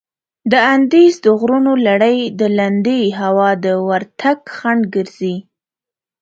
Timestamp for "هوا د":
3.19-3.67